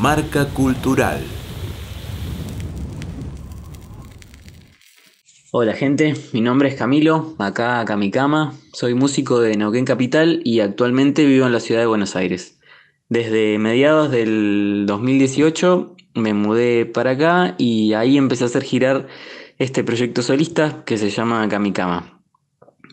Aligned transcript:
Marca 0.00 0.46
Cultural. 0.46 1.20
Hola 5.52 5.72
gente, 5.74 6.14
mi 6.32 6.40
nombre 6.40 6.68
es 6.68 6.74
Camilo, 6.74 7.36
acá 7.38 7.84
Kamikama, 7.84 8.54
soy 8.72 8.94
músico 8.94 9.38
de 9.38 9.56
Neuquén 9.56 9.84
Capital 9.84 10.40
y 10.44 10.60
actualmente 10.60 11.24
vivo 11.24 11.46
en 11.46 11.52
la 11.52 11.60
ciudad 11.60 11.80
de 11.80 11.86
Buenos 11.86 12.16
Aires. 12.16 12.58
Desde 13.08 13.56
mediados 13.58 14.10
del 14.10 14.84
2018 14.86 15.94
me 16.14 16.34
mudé 16.34 16.86
para 16.86 17.12
acá 17.12 17.54
y 17.56 17.92
ahí 17.92 18.18
empecé 18.18 18.44
a 18.44 18.48
hacer 18.48 18.64
girar 18.64 19.06
este 19.58 19.84
proyecto 19.84 20.22
solista 20.22 20.84
que 20.84 20.98
se 20.98 21.10
llama 21.10 21.48
Kamikama, 21.48 22.20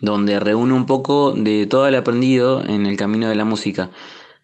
donde 0.01 0.39
reúne 0.39 0.73
un 0.73 0.85
poco 0.85 1.31
de 1.31 1.65
todo 1.65 1.87
el 1.87 1.95
aprendido 1.95 2.63
en 2.63 2.85
el 2.85 2.95
camino 2.95 3.27
de 3.27 3.35
la 3.35 3.45
música, 3.45 3.89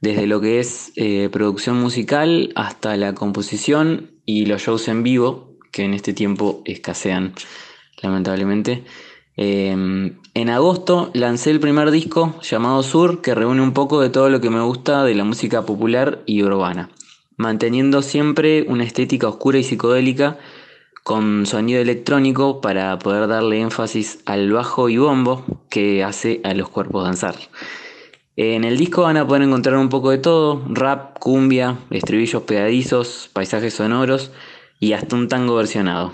desde 0.02 0.28
lo 0.28 0.42
que 0.42 0.60
es 0.60 0.92
eh, 0.96 1.30
producción 1.32 1.80
musical 1.80 2.52
hasta 2.56 2.96
la 2.98 3.14
composición 3.14 4.12
y 4.26 4.46
los 4.46 4.62
shows 4.62 4.88
en 4.88 5.04
vivo, 5.04 5.58
que 5.72 5.84
en 5.84 5.94
este 5.94 6.14
tiempo 6.14 6.62
escasean 6.66 7.34
lamentablemente. 8.02 8.84
Em, 9.36 10.18
en 10.34 10.50
agosto 10.50 11.12
lancé 11.14 11.52
el 11.52 11.60
primer 11.60 11.92
disco 11.92 12.40
llamado 12.42 12.82
Sur, 12.84 13.22
que 13.22 13.36
reúne 13.36 13.62
un 13.62 13.74
poco 13.74 14.02
de 14.02 14.10
todo 14.10 14.30
lo 14.30 14.42
que 14.42 14.50
me 14.50 14.62
gusta 14.62 15.04
de 15.04 15.14
la 15.14 15.24
música 15.24 15.66
popular 15.66 16.24
y 16.26 16.42
urbana, 16.44 16.90
manteniendo 17.38 18.02
siempre 18.02 18.66
una 18.68 18.84
estética 18.84 19.28
oscura 19.28 19.60
y 19.60 19.64
psicodélica 19.64 20.38
con 21.04 21.46
sonido 21.46 21.80
electrónico 21.80 22.60
para 22.62 23.00
poder 23.00 23.28
darle 23.28 23.62
énfasis 23.62 24.20
al 24.26 24.52
bajo 24.52 24.90
y 24.90 24.98
bombo 24.98 25.46
que 25.70 26.04
hace 26.04 26.42
a 26.44 26.54
los 26.54 26.68
cuerpos 26.70 27.06
danzar. 27.06 27.36
En 28.40 28.64
el 28.66 28.78
disco 28.78 29.02
van 29.02 29.18
a 29.18 29.26
poder 29.26 29.42
encontrar 29.42 29.78
un 29.78 29.90
poco 29.90 30.12
de 30.12 30.20
todo, 30.20 30.64
rap, 30.70 31.18
cumbia, 31.18 31.80
estribillos 31.90 32.44
pegadizos, 32.44 33.32
paisajes 33.34 33.74
sonoros 33.74 34.32
y 34.80 34.94
hasta 34.94 35.16
un 35.16 35.28
tango 35.28 35.56
versionado. 35.56 36.14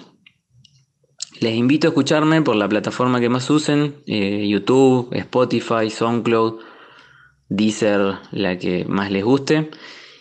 Les 1.42 1.54
invito 1.54 1.88
a 1.88 1.90
escucharme 1.90 2.42
por 2.42 2.56
la 2.56 2.70
plataforma 2.70 3.20
que 3.20 3.28
más 3.28 3.50
usen, 3.50 3.96
eh, 4.08 4.48
YouTube, 4.48 5.10
Spotify, 5.12 5.90
SoundCloud, 5.90 6.62
Deezer, 7.50 8.20
la 8.32 8.58
que 8.58 8.86
más 8.86 9.12
les 9.12 9.26
guste. 9.26 9.70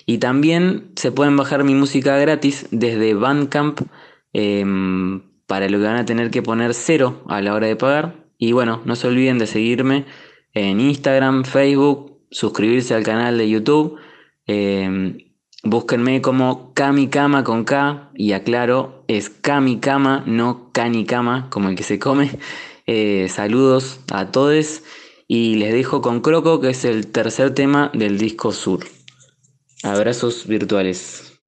Y 0.04 0.18
también 0.18 0.90
se 0.96 1.12
pueden 1.12 1.36
bajar 1.36 1.62
mi 1.62 1.76
música 1.76 2.16
gratis 2.16 2.66
desde 2.72 3.14
Bandcamp, 3.14 3.80
em, 4.32 5.22
para 5.46 5.68
lo 5.68 5.78
que 5.78 5.84
van 5.84 5.98
a 5.98 6.04
tener 6.04 6.32
que 6.32 6.42
poner 6.42 6.74
cero 6.74 7.22
a 7.28 7.40
la 7.40 7.54
hora 7.54 7.68
de 7.68 7.76
pagar. 7.76 8.26
Y 8.38 8.50
bueno, 8.50 8.82
no 8.84 8.96
se 8.96 9.06
olviden 9.06 9.38
de 9.38 9.46
seguirme 9.46 10.04
en 10.54 10.80
Instagram, 10.80 11.44
Facebook, 11.44 12.20
suscribirse 12.30 12.94
al 12.94 13.02
canal 13.02 13.38
de 13.38 13.48
YouTube. 13.48 13.98
Em, 14.46 15.18
Búsquenme 15.64 16.20
como 16.20 16.74
Kamikama 16.74 17.44
con 17.44 17.62
K 17.62 18.10
y 18.16 18.32
aclaro, 18.32 19.04
es 19.06 19.30
Kamikama, 19.30 20.24
no 20.26 20.72
Kanikama, 20.72 21.48
como 21.50 21.68
el 21.68 21.76
que 21.76 21.82
se 21.82 21.98
come. 21.98 22.30
Eh, 22.88 23.28
saludos 23.28 24.00
a 24.10 24.32
todos 24.32 24.82
y 25.28 25.54
les 25.54 25.72
dejo 25.72 26.02
con 26.02 26.20
Croco, 26.20 26.60
que 26.60 26.70
es 26.70 26.84
el 26.84 27.06
tercer 27.12 27.54
tema 27.54 27.92
del 27.94 28.18
disco 28.18 28.50
Sur. 28.50 28.80
Abrazos 29.84 30.48
virtuales. 30.48 31.40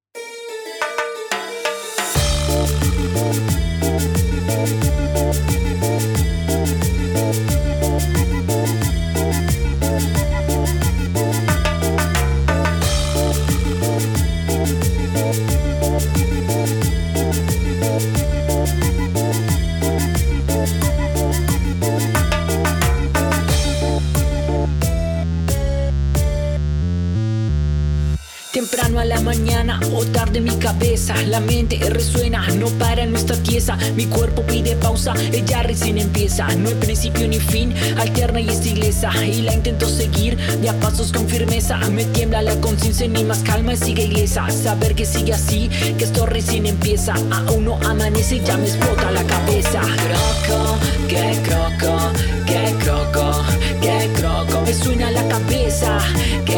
Temprano 28.55 28.99
a 29.01 29.03
la 29.03 29.19
mañana 29.19 29.81
o 29.91 30.05
tarde 30.05 30.39
mi 30.39 30.55
cabeza. 30.55 31.13
La 31.23 31.41
mente 31.41 31.77
resuena, 31.89 32.47
no 32.51 32.67
para, 32.79 33.05
no 33.05 33.17
está 33.17 33.35
tiesa 33.35 33.77
Mi 33.97 34.05
cuerpo 34.05 34.43
pide 34.43 34.77
pausa, 34.77 35.13
ella 35.33 35.61
recién 35.61 35.97
empieza. 35.97 36.47
No 36.55 36.69
hay 36.69 36.75
principio 36.75 37.27
ni 37.27 37.37
fin, 37.37 37.73
alterna 37.97 38.39
y 38.39 38.47
es 38.47 38.65
ilesa 38.65 39.11
Y 39.25 39.41
la 39.41 39.53
intento 39.53 39.89
seguir, 39.89 40.37
de 40.37 40.69
a 40.69 40.79
pasos 40.79 41.11
con 41.11 41.27
firmeza. 41.27 41.79
Me 41.89 42.05
tiembla 42.05 42.41
la 42.43 42.55
conciencia, 42.61 43.09
ni 43.09 43.25
más 43.25 43.39
calma 43.39 43.75
sigue 43.75 44.03
ilesa. 44.03 44.49
Saber 44.49 44.95
que 44.95 45.05
sigue 45.05 45.33
así, 45.33 45.69
que 45.97 46.05
esto 46.05 46.25
recién 46.25 46.65
empieza. 46.65 47.13
Aún 47.31 47.65
no 47.65 47.75
amanece 47.85 48.39
ya 48.39 48.55
me 48.55 48.67
explota 48.67 49.11
la 49.11 49.23
cabeza. 49.23 49.81
Croco, 49.81 50.77
que 51.09 51.41
croco, 51.43 52.11
que 52.45 52.73
croco, 52.85 53.43
que 53.81 54.09
croco. 54.17 54.61
Me 54.61 54.73
suena 54.73 55.11
la 55.11 55.27
cabeza, 55.27 55.97
que 56.45 56.54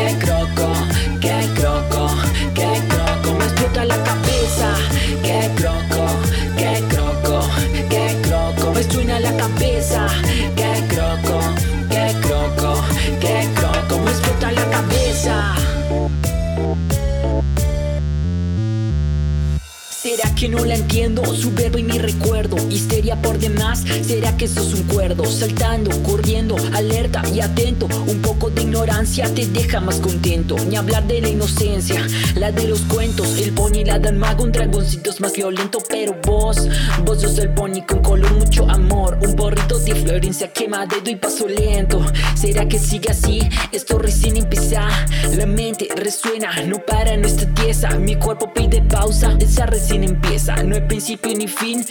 que 20.37 20.49
no 20.49 20.63
la 20.65 20.75
entiendo? 20.75 21.25
Su 21.33 21.51
verbo 21.51 21.79
y 21.79 21.83
mi 21.83 21.97
recuerdo 21.97 22.57
Histeria 22.69 23.19
por 23.21 23.39
demás 23.39 23.83
¿Será 24.05 24.37
que 24.37 24.45
eso 24.45 24.61
es 24.61 24.73
un 24.73 24.83
cuerdo? 24.83 25.25
Saltando, 25.25 25.89
corriendo, 26.03 26.55
alerta 26.73 27.23
y 27.33 27.39
atento 27.39 27.87
Un 28.07 28.21
poco 28.21 28.51
de 28.51 28.61
ignorancia 28.61 29.33
te 29.33 29.47
deja 29.47 29.79
más 29.79 29.99
contento 29.99 30.55
Ni 30.69 30.75
hablar 30.75 31.07
de 31.07 31.21
la 31.21 31.29
inocencia 31.29 32.05
La 32.35 32.51
de 32.51 32.67
los 32.67 32.81
cuentos 32.81 33.35
El 33.39 33.53
pony 33.53 33.77
y 33.77 33.85
la 33.85 33.97
dan 33.97 34.19
mago 34.19 34.43
Un 34.43 34.51
dragoncito 34.51 35.09
es 35.09 35.19
más 35.19 35.33
violento 35.33 35.79
Pero 35.89 36.15
vos, 36.23 36.67
vos 37.03 37.19
sos 37.19 37.39
el 37.39 37.49
pony 37.55 37.81
con 37.87 38.03
color 38.03 38.31
mucho 38.33 38.69
amor 38.69 39.17
Un 39.23 39.35
porrito 39.35 39.79
de 39.79 39.95
Florencia 39.95 40.53
quema 40.53 40.85
dedo 40.85 41.09
y 41.09 41.15
paso 41.15 41.47
lento 41.47 42.05
¿Será 42.35 42.67
que 42.67 42.77
sigue 42.77 43.09
así? 43.09 43.39
Esto 43.71 43.97
recién 43.97 44.37
empieza 44.37 44.87
La 45.35 45.47
mente 45.47 45.87
resuena 45.95 46.51
No 46.67 46.77
para, 46.85 47.17
no 47.17 47.27
está 47.27 47.97
Mi 47.97 48.15
cuerpo 48.17 48.53
pide 48.53 48.83
pausa 48.83 49.35
Esa 49.39 49.65
recién 49.65 50.03
empieza 50.03 50.26
No 50.65 50.75
hay 50.75 50.81
principio 50.81 51.33
ni 51.35 51.47
fin 51.47 51.85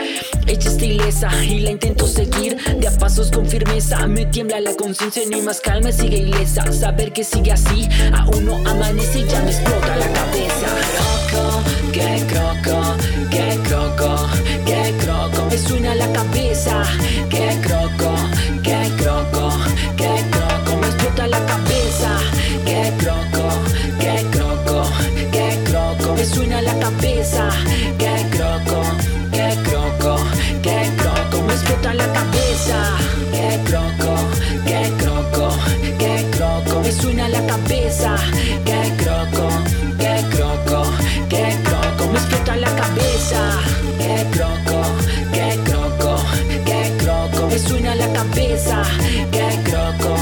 Ella 0.46 0.70
está 0.70 0.84
ilesa 0.84 1.44
y 1.44 1.60
la 1.60 1.70
intento 1.70 2.06
seguir 2.06 2.56
De 2.78 2.86
a 2.86 2.90
pasos 2.92 3.30
con 3.30 3.46
firmeza. 3.46 4.06
Me 4.06 4.26
tiembla 4.26 4.60
la 4.60 4.74
conciencia 4.74 5.22
No 5.30 5.36
hay 5.36 5.42
más 5.42 5.60
calma, 5.60 5.90
sigue 5.90 6.18
ilesa. 6.18 6.70
Saber 6.70 7.12
que 7.12 7.24
sigue 7.24 7.52
así 7.52 7.88
Aún 8.12 8.44
no 8.44 8.56
amanece 8.68 9.20
y 9.20 9.26
ya 9.26 9.42
me 9.42 9.50
explota 9.50 9.96
la 9.96 10.12
cabeza. 10.12 10.66
Croco, 11.30 11.62
que 11.92 12.26
croco, 12.26 12.96
que 13.30 13.58
croco, 13.68 14.28
que 14.66 14.94
croco 15.04 15.46
Me 15.50 15.58
suena 15.58 15.94
la 15.94 16.12
cabeza. 16.12 16.82
Que 17.30 17.58
croco, 17.62 17.85
la 42.66 42.76
cabeza 42.82 43.40
Que 43.98 44.26
croco, 44.32 44.80
que 45.32 45.48
croco, 45.64 46.16
que 46.64 46.92
croco 46.98 47.46
Me 47.48 47.58
suena 47.58 47.94
la 47.94 48.12
cabeza 48.12 48.82
Que 49.30 49.48
croco, 49.64 50.14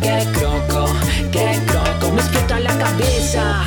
que 0.00 0.16
croco, 0.36 0.86
que 1.30 1.58
croco 1.66 2.12
Me 2.12 2.20
explota 2.20 2.60
la 2.60 2.78
cabeza 2.78 3.66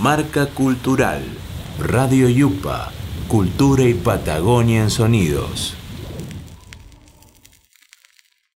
Marca 0.00 0.46
Cultural. 0.46 1.22
Radio 1.78 2.28
Yupa. 2.28 2.92
Cultura 3.26 3.84
y 3.84 3.94
Patagonia 3.94 4.82
en 4.82 4.90
sonidos. 4.90 5.76